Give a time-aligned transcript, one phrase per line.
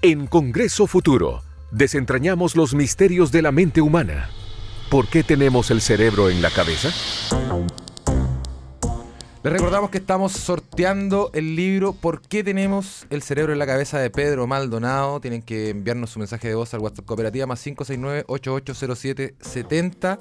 [0.00, 4.30] En Congreso Futuro, desentrañamos los misterios de la mente humana.
[4.92, 6.90] ¿Por qué tenemos el cerebro en la cabeza?
[9.42, 13.98] Les recordamos que estamos sorteando el libro ¿Por qué tenemos el cerebro en la cabeza
[13.98, 15.20] de Pedro Maldonado?
[15.20, 20.20] Tienen que enviarnos su mensaje de voz al WhatsApp Cooperativa más 569-8807-70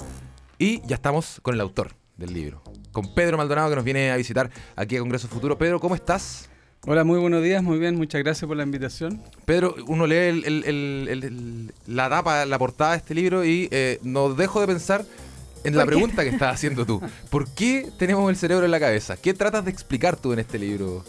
[0.58, 4.18] y ya estamos con el autor del libro, con Pedro Maldonado que nos viene a
[4.18, 5.56] visitar aquí a Congreso Futuro.
[5.56, 6.50] Pedro, ¿cómo estás?
[6.90, 9.22] Hola, muy buenos días, muy bien, muchas gracias por la invitación.
[9.44, 14.00] Pedro, uno lee el- el- el- la tapa, la portada de este libro y eh,
[14.04, 15.04] no dejo de pensar
[15.66, 17.02] en la pregunta que estás haciendo tú.
[17.30, 19.18] ¿Por qué tenemos el cerebro en la cabeza?
[19.18, 21.04] ¿Qué tratas de explicar tú en este libro?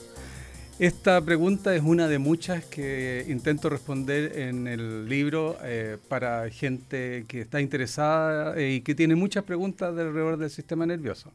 [0.80, 7.24] Esta pregunta es una de muchas que intento responder en el libro eh, para gente
[7.28, 11.30] que está interesada eh, y que tiene muchas preguntas alrededor del sistema nervioso.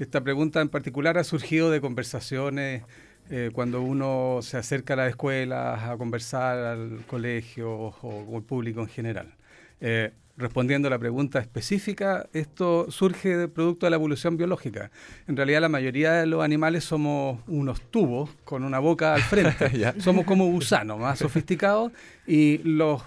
[0.00, 2.82] Esta pregunta en particular ha surgido de conversaciones
[3.30, 8.80] eh, cuando uno se acerca a las escuelas a conversar al colegio o, al público
[8.80, 9.34] en general.
[9.80, 14.90] Eh, respondiendo a la pregunta específica, esto surge de producto de la evolución biológica.
[15.26, 19.92] En realidad la mayoría de los animales somos unos tubos con una boca al frente.
[20.00, 21.92] Somos como gusanos, más sofisticados,
[22.26, 23.02] y los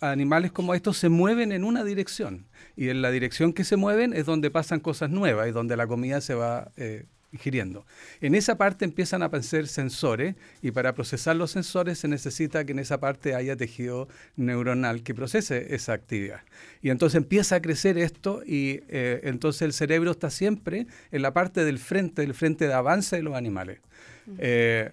[0.00, 2.46] animales como estos se mueven en una dirección.
[2.76, 5.86] Y en la dirección que se mueven es donde pasan cosas nuevas y donde la
[5.86, 7.06] comida se va eh,
[7.36, 7.86] ingiriendo.
[8.20, 12.72] En esa parte empiezan a aparecer sensores y para procesar los sensores se necesita que
[12.72, 16.40] en esa parte haya tejido neuronal que procese esa actividad.
[16.82, 21.32] Y entonces empieza a crecer esto y eh, entonces el cerebro está siempre en la
[21.32, 23.78] parte del frente, del frente de avance de los animales.
[24.38, 24.90] Eh,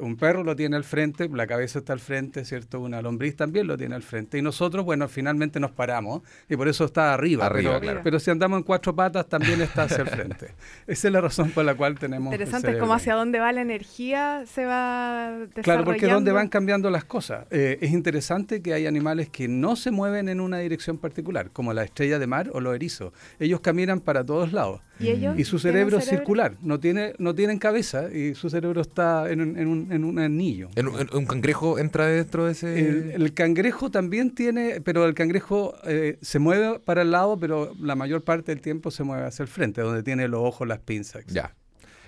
[0.00, 2.80] un perro lo tiene al frente, la cabeza está al frente, ¿cierto?
[2.80, 4.38] Una lombriz también lo tiene al frente.
[4.38, 7.46] Y nosotros, bueno, finalmente nos paramos y por eso está arriba.
[7.46, 8.00] Arriba, pero, claro.
[8.02, 10.54] pero si andamos en cuatro patas, también está hacia el frente.
[10.86, 12.32] Esa es la razón por la cual tenemos.
[12.32, 15.62] Interesante, es como hacia dónde va la energía, se va desarrollando.
[15.62, 17.46] Claro, porque es donde van cambiando las cosas.
[17.50, 21.72] Eh, es interesante que hay animales que no se mueven en una dirección particular, como
[21.72, 23.12] la estrella de mar o los erizos.
[23.38, 24.80] Ellos caminan para todos lados.
[25.00, 25.38] ¿Y ellos?
[25.38, 29.40] Y su cerebro es circular, no, tiene, no tienen cabeza y su cerebro está en
[29.40, 30.68] un, en un- en un anillo.
[30.76, 32.78] ¿En, en- un cangrejo entra dentro de ese...?
[32.78, 37.72] El, el cangrejo también tiene, pero el cangrejo eh, se mueve para el lado, pero
[37.80, 40.78] la mayor parte del tiempo se mueve hacia el frente, donde tiene los ojos, las
[40.80, 41.24] pinzas.
[41.26, 41.54] Ya.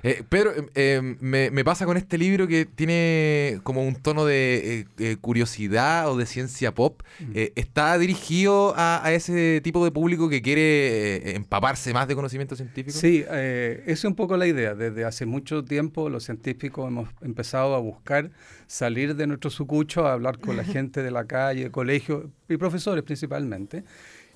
[0.02, 4.24] Eh, Pedro, eh, eh, me, me pasa con este libro que tiene como un tono
[4.24, 7.02] de eh, eh, curiosidad o de ciencia pop.
[7.34, 12.56] Eh, ¿Está dirigido a, a ese tipo de público que quiere empaparse más de conocimiento
[12.56, 12.98] científico?
[12.98, 14.74] Sí, esa es un poco la idea.
[14.74, 18.30] Desde hace mucho tiempo los científicos hemos empezado a buscar
[18.66, 23.04] salir de nuestro sucucho, a hablar con la gente de la calle, colegios y profesores
[23.04, 23.84] principalmente.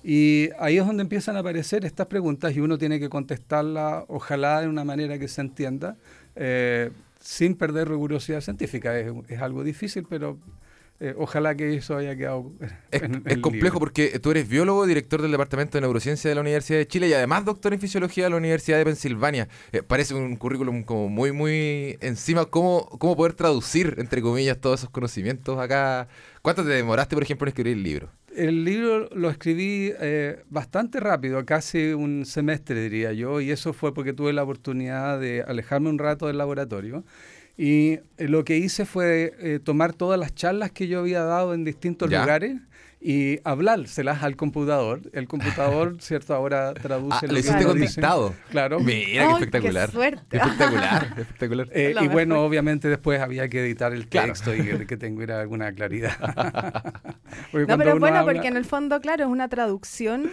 [0.03, 4.61] Y ahí es donde empiezan a aparecer estas preguntas y uno tiene que contestarlas, ojalá
[4.61, 5.95] de una manera que se entienda,
[6.35, 8.97] eh, sin perder rigurosidad científica.
[8.97, 10.37] Es, es algo difícil, pero
[10.99, 12.51] eh, ojalá que eso haya quedado.
[12.89, 13.79] Es, en- en es el complejo libro.
[13.79, 17.13] porque tú eres biólogo, director del Departamento de Neurociencia de la Universidad de Chile y
[17.13, 19.47] además doctor en Fisiología de la Universidad de Pensilvania.
[19.73, 22.45] Eh, parece un currículum como muy, muy encima.
[22.45, 26.07] ¿Cómo, ¿Cómo poder traducir, entre comillas, todos esos conocimientos acá?
[26.41, 28.09] ¿Cuánto te demoraste, por ejemplo, en escribir el libro?
[28.37, 33.95] El libro lo escribí eh, bastante rápido, casi un semestre diría yo, y eso fue
[33.95, 37.03] porque tuve la oportunidad de alejarme un rato del laboratorio.
[37.57, 41.55] Y eh, lo que hice fue eh, tomar todas las charlas que yo había dado
[41.55, 42.21] en distintos Ya.
[42.21, 42.57] lugares
[43.09, 45.01] y hablárselas al computador.
[45.13, 46.33] El computador, ¿cierto?
[46.35, 48.33] Ahora traduce Ah, lo hiciste con dictado.
[48.49, 48.79] Claro.
[48.81, 49.91] Mira, qué ¡Ay, qué espectacular.
[49.91, 50.37] suerte!
[51.21, 51.69] Espectacular.
[51.71, 54.27] Eh, y bueno, obviamente después había que editar el Claro.
[54.33, 56.17] texto y que, que tenga alguna claridad.
[57.53, 60.29] No, pero bueno habla- porque en el fondo, claro, es una traducción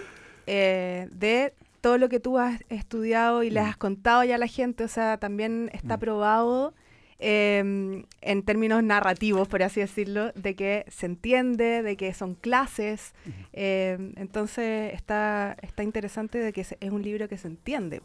[0.46, 3.54] eh, de todo lo que tú has estudiado y Mm.
[3.54, 4.84] les has contado ya a la gente.
[4.84, 6.74] O sea, también está probado
[7.18, 13.14] eh, en términos narrativos, por así decirlo, de que se entiende, de que son clases.
[13.52, 18.00] eh, entonces está, está interesante de que se- es un libro que se entiende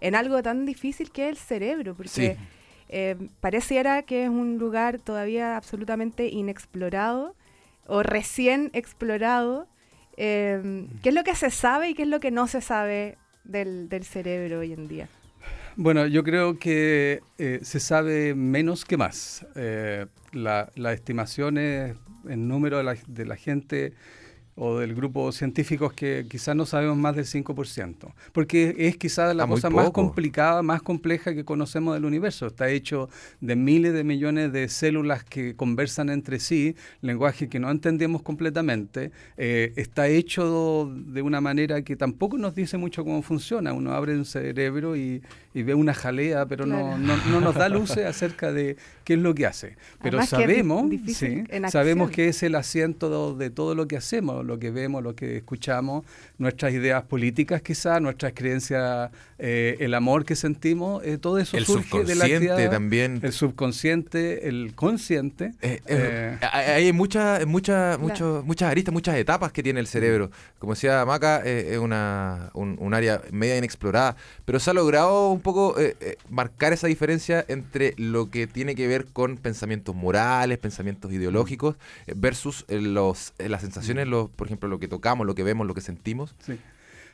[0.00, 2.32] en algo tan difícil que es el cerebro, porque Sí.
[2.88, 7.34] eh, pareciera que es un lugar todavía absolutamente inexplorado
[7.86, 9.66] o recién explorado.
[10.16, 13.88] ¿Qué es lo que se sabe y qué es lo que no se sabe del,
[13.88, 15.08] del cerebro hoy en día?
[15.76, 19.46] Bueno, yo creo que eh, se sabe menos que más.
[19.56, 21.96] Eh, la- las estimaciones
[22.28, 23.94] en número de la, de la gente
[24.54, 29.34] o del grupo de científicos que quizás no sabemos más del 5%, porque es quizás
[29.34, 32.46] la Ah, cosa más complicada, más compleja que conocemos del universo.
[32.48, 33.08] Está hecho
[33.40, 39.10] de miles de millones de células que conversan entre sí, lenguaje que no entendemos completamente.
[39.38, 43.72] Eh, está hecho de una manera que tampoco nos dice mucho cómo funciona.
[43.72, 45.22] Uno abre un cerebro y,
[45.54, 46.98] y ve una jalea, pero no, Claro.
[46.98, 49.76] no, no nos da luces acerca de qué es lo que hace.
[50.02, 53.96] Pero Además que sabemos, difícil sí, sabemos que es el asiento de todo lo que
[53.96, 56.04] hacemos, lo que vemos, lo que escuchamos,
[56.38, 61.64] nuestras ideas políticas quizás, nuestras creencias, eh, el amor que sentimos, eh, todo eso El
[61.66, 63.20] surge de la actividad, también.
[63.22, 65.52] El subconsciente, el consciente.
[65.62, 69.86] Eh, eh, eh, hay hay muchas muchas muchos- muchas aristas, muchas etapas que tiene el
[69.86, 70.30] cerebro.
[70.58, 75.30] Como decía Maca, eh, es una, un, un área media inexplorada, pero se ha logrado
[75.30, 79.94] un poco eh, eh, marcar esa diferencia entre lo que tiene que ver con pensamientos
[79.94, 84.88] morales, pensamientos ideológicos, eh, versus eh, los, eh, las sensaciones, los, por ejemplo, lo que
[84.88, 86.34] tocamos, lo que vemos, lo que sentimos.
[86.44, 86.58] Sí.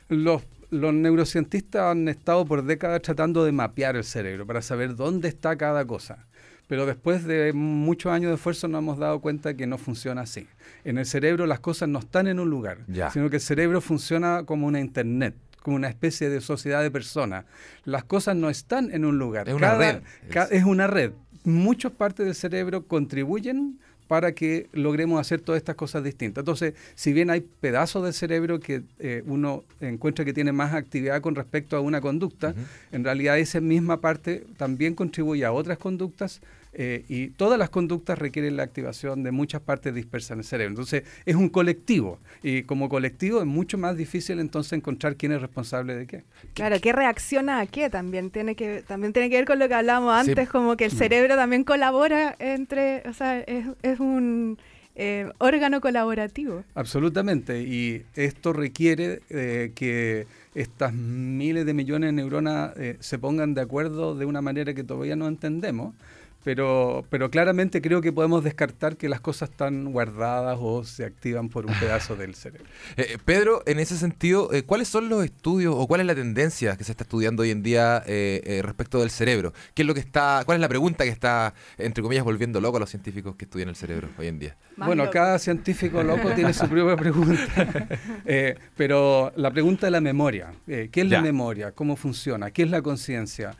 [0.09, 5.27] Los, los neurocientistas han estado por décadas tratando de mapear el cerebro para saber dónde
[5.27, 6.25] está cada cosa.
[6.67, 10.47] Pero después de muchos años de esfuerzo nos hemos dado cuenta que no funciona así.
[10.83, 13.09] En el cerebro las cosas no están en un lugar, Ya.
[13.09, 17.45] sino que el cerebro funciona como una internet, como una especie de sociedad de personas.
[17.85, 19.49] Las cosas no están en un lugar.
[19.49, 20.01] Es una red.
[20.29, 21.11] ca- es una red.
[21.43, 23.79] Muchas partes del cerebro contribuyen
[24.09, 26.41] para que logremos hacer todas estas cosas distintas.
[26.41, 31.21] Entonces, si bien hay pedazos del cerebro que eh, uno encuentra que tiene más actividad
[31.21, 32.55] con respecto a una conducta,
[32.91, 36.41] en realidad esa misma parte también contribuye a otras conductas
[36.73, 40.71] eh, y todas las conductas requieren la activación de muchas partes dispersas en el cerebro.
[40.71, 45.41] Entonces, es un colectivo y como colectivo es mucho más difícil entonces encontrar quién es
[45.41, 46.23] responsable de qué.
[46.53, 47.89] Claro, ¿qué reacciona a qué?
[47.89, 50.31] También tiene que también tiene que ver con lo que hablábamos Sí.
[50.31, 54.57] antes, como que el cerebro también colabora entre, o sea, es, es un
[54.95, 56.63] eh, órgano colaborativo.
[56.75, 63.53] Absolutamente, y esto requiere eh, que estas miles de millones de neuronas eh, se pongan
[63.53, 65.95] de acuerdo de una manera que todavía no entendemos,
[66.43, 71.49] pero, pero claramente creo que podemos descartar que las cosas están guardadas o se activan
[71.49, 72.65] por un pedazo del cerebro.
[72.97, 76.75] Eh, Pedro, en ese sentido, eh, ¿cuáles son los estudios o cuál es la tendencia
[76.75, 79.53] que se está estudiando hoy en día eh, eh, respecto del cerebro?
[79.73, 82.77] ¿Qué es lo que está, cuál es la pregunta que está, entre comillas, volviendo loco
[82.77, 84.57] a los científicos que estudian el cerebro hoy en día?
[84.75, 85.13] Más bueno, loco.
[85.13, 87.39] cada científico loco tiene su propia pregunta,
[88.25, 91.17] Eh, pero la pregunta de la memoria, eh, ¿qué es Ya.
[91.17, 91.71] la memoria?
[91.71, 92.51] ¿Cómo funciona?
[92.51, 93.55] ¿Qué es la conciencia?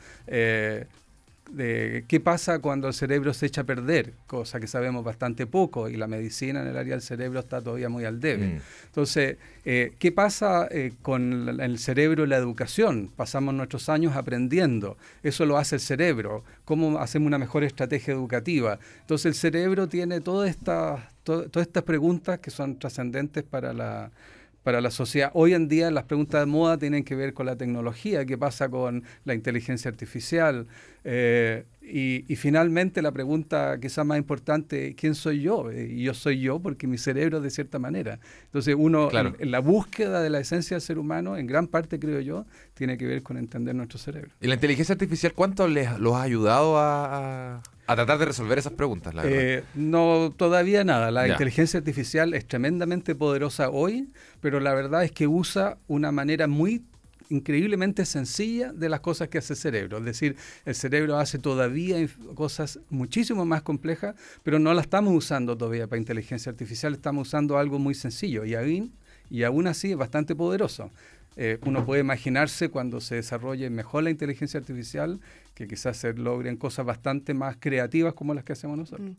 [1.52, 5.88] De qué pasa cuando el cerebro se echa a perder, cosa que sabemos bastante poco
[5.88, 8.46] y la medicina en el área del cerebro está todavía muy al debe.
[8.46, 8.60] Mm.
[8.86, 13.10] Entonces, eh, ¿qué pasa eh, con el cerebro y la educación?
[13.16, 18.78] Pasamos nuestros años aprendiendo, eso lo hace el cerebro, ¿cómo hacemos una mejor estrategia educativa?
[19.00, 24.12] Entonces, el cerebro tiene todas estas, to- todas estas preguntas que son trascendentes para la,
[24.62, 25.30] para la sociedad.
[25.34, 28.68] Hoy en día las preguntas de moda tienen que ver con la tecnología, qué pasa
[28.68, 30.66] con la inteligencia artificial.
[31.04, 35.70] eh, y, y finalmente la pregunta quizás más importante, ¿quién soy yo?
[35.72, 38.20] Eh, Y yo soy yo porque mi cerebro es de cierta manera.
[38.44, 39.30] Entonces uno, Claro.
[39.30, 42.44] en, en la búsqueda de la esencia del ser humano, en gran parte creo yo,
[42.74, 44.30] tiene que ver con entender nuestro cerebro.
[44.40, 47.62] ¿Y la inteligencia artificial cuánto les los ha ayudado a,
[47.92, 49.14] a- tratar de resolver esas preguntas?
[49.14, 49.40] La verdad?
[49.40, 51.10] Eh, no, todavía nada.
[51.10, 51.32] La Ya.
[51.34, 54.08] inteligencia artificial es tremendamente poderosa hoy,
[54.40, 56.82] pero la verdad es que usa una manera muy
[57.30, 59.98] increíblemente sencilla de las cosas que hace el cerebro.
[59.98, 61.96] Es decir, el cerebro hace todavía
[62.34, 67.56] cosas muchísimo más complejas, pero no la estamos usando todavía para inteligencia artificial, estamos usando
[67.56, 68.92] algo muy sencillo y aún,
[69.30, 70.90] y aún así es bastante poderoso.
[71.36, 75.20] Eh, uno puede imaginarse cuando se desarrolle mejor la inteligencia artificial
[75.54, 79.10] que quizás se logren cosas bastante más creativas como las que hacemos nosotros.
[79.10, 79.16] Mm.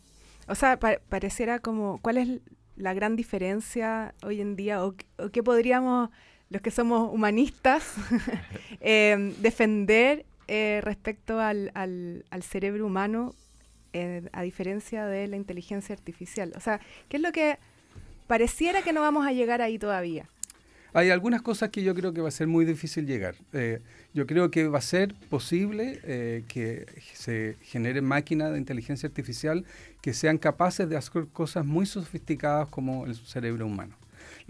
[0.47, 2.27] O sea, pa- pareciera como, ¿cuál es
[2.75, 6.09] la gran diferencia hoy en día o, qué- o qué podríamos,
[6.49, 7.93] los que somos humanistas,
[8.81, 13.33] eh, defender eh, respecto al, al- al cerebro humano
[13.93, 16.51] eh, a diferencia de la inteligencia artificial?
[16.55, 17.57] O sea, ¿qué es lo que
[18.27, 20.25] pareciera que no vamos a llegar ahí todavía?
[20.93, 23.35] Hay algunas cosas que yo creo que va a ser muy difícil llegar.
[23.53, 23.79] Eh,
[24.13, 29.65] yo creo que va a ser posible eh, que se generen máquinas de inteligencia artificial
[30.01, 34.00] que sean capaces de hacer cosas muy sofisticadas como el cerebro humano.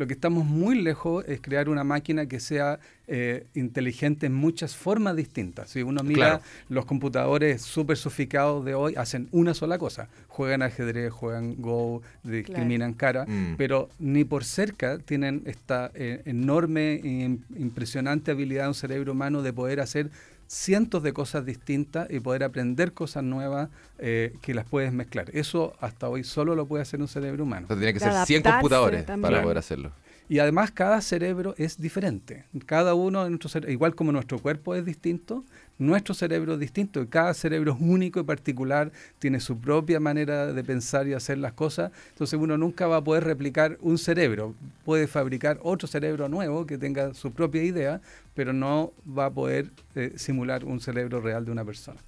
[0.01, 4.75] Lo que estamos muy lejos es crear una máquina que sea eh, inteligente en muchas
[4.75, 5.69] formas distintas.
[5.69, 6.41] Si uno mira Claro.
[6.69, 10.07] los computadores súper sofisticados de hoy, hacen una sola cosa.
[10.27, 13.57] Juegan ajedrez, juegan Go, discriminan cara, Mm.
[13.57, 19.11] pero ni por cerca tienen esta eh, enorme e im- impresionante habilidad de un cerebro
[19.11, 20.09] humano de poder hacer
[20.51, 25.29] cientos de cosas distintas y poder aprender cosas nuevas eh, que las puedes mezclar.
[25.31, 27.65] Eso hasta hoy solo lo puede hacer un cerebro humano.
[27.65, 29.31] O sea, tiene que de ser 100 adaptarse computadores también.
[29.31, 29.93] para poder hacerlo.
[30.31, 32.45] Y además cada cerebro es diferente.
[32.65, 35.43] Cada uno de nuestros cere- igual como nuestro cuerpo es distinto,
[35.77, 37.05] nuestro cerebro es distinto.
[37.09, 41.51] Cada cerebro es único y particular, tiene su propia manera de pensar y hacer las
[41.51, 41.91] cosas.
[42.13, 44.55] Entonces uno nunca va a poder replicar un cerebro.
[44.85, 47.99] Puede fabricar otro cerebro nuevo que tenga su propia idea,
[48.33, 51.99] pero no va a poder eh, simular un cerebro real de una persona.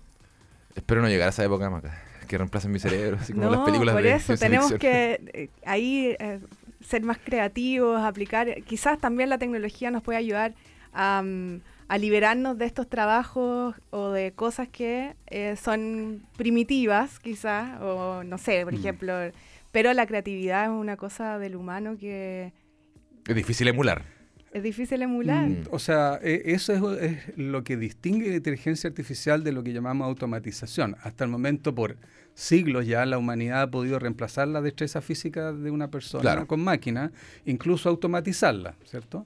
[0.77, 3.65] Espero no llegar a esa época, Maca, que reemplacen mi cerebro, así como no, las
[3.65, 6.39] películas por de eso tenemos que eh, ahí eh,
[6.85, 8.61] ser más creativos, aplicar.
[8.63, 10.53] Quizás también la tecnología nos puede ayudar
[10.93, 11.23] a,
[11.87, 18.37] a liberarnos de estos trabajos o de cosas que eh, son primitivas, quizás, o no
[18.37, 18.77] sé, por Mm.
[18.77, 19.13] ejemplo.
[19.71, 22.53] Pero la creatividad es una cosa del humano que
[23.27, 24.03] Es difícil emular.
[24.53, 25.49] Es difícil emular.
[25.49, 25.63] Mm.
[25.71, 29.73] O sea, e- eso es, es lo que distingue la inteligencia artificial de lo que
[29.73, 30.95] llamamos automatización.
[31.03, 31.97] Hasta el momento, por
[32.35, 36.47] siglos ya, la humanidad ha podido reemplazar la destreza física de una persona Claro.
[36.47, 37.11] con máquina,
[37.45, 39.25] incluso automatizarla, ¿cierto?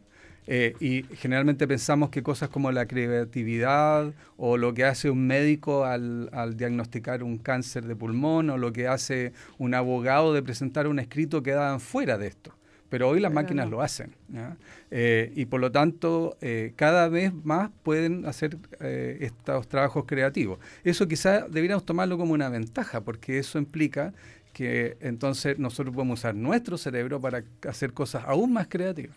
[0.49, 5.83] Eh, y generalmente pensamos que cosas como la creatividad o lo que hace un médico
[5.83, 10.87] al, al diagnosticar un cáncer de pulmón o lo que hace un abogado de presentar
[10.87, 12.53] un escrito quedaban fuera de esto.
[12.89, 13.71] Pero hoy las Pero máquinas no.
[13.71, 14.15] lo hacen.
[14.29, 14.57] ¿ya?
[14.91, 20.59] Eh, y por lo tanto, eh, cada vez más pueden hacer eh, estos trabajos creativos.
[20.83, 24.13] Eso quizás deberíamos tomarlo como una ventaja, porque eso implica
[24.53, 29.15] que entonces nosotros podemos usar nuestro cerebro para hacer cosas aún más creativas.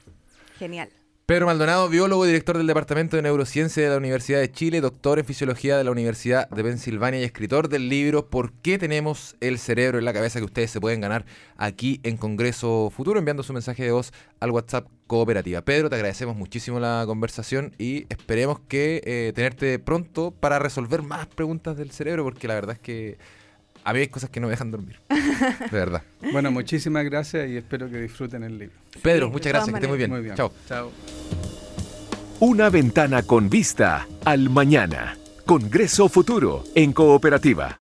[0.58, 0.90] Genial.
[1.30, 5.24] Pedro Maldonado, biólogo director del Departamento de Neurociencia de la Universidad de Chile, doctor en
[5.24, 10.00] Fisiología de la Universidad de Pensilvania y escritor del libro ¿Por qué tenemos el cerebro
[10.00, 10.40] en la cabeza?
[10.40, 11.24] que ustedes se pueden ganar
[11.56, 15.60] aquí en Congreso Futuro enviando su mensaje de voz al WhatsApp Cooperativa.
[15.60, 21.28] Pedro, te agradecemos muchísimo la conversación y esperemos que eh, tenerte pronto para resolver más
[21.28, 23.18] preguntas del cerebro porque la verdad es que
[23.90, 24.96] a mí hay cosas que no me dejan dormir.
[25.08, 26.02] De verdad.
[26.32, 28.76] Bueno, muchísimas gracias y espero que disfruten el libro.
[29.02, 30.10] Pedro, muchas gracias, que esté muy bien.
[30.10, 30.36] Muy bien.
[30.36, 30.52] Chao.
[30.68, 30.92] Chao.
[32.38, 35.16] Una ventana con vista al mañana.
[35.44, 37.78] Congreso Futuro en Cooperativa.